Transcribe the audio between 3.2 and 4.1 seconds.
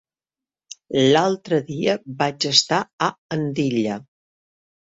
Andilla.